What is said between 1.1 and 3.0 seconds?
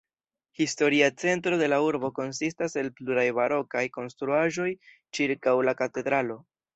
centro de la urbo konsistas el